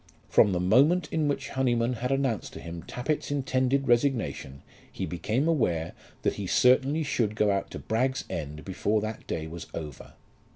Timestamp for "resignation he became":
3.87-5.47